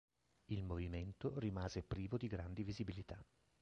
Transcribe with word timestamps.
Il 0.45 0.63
movimento 0.63 1.37
rimase 1.39 1.83
privo 1.83 2.17
di 2.17 2.25
grandi 2.27 2.63
visibilità. 2.63 3.23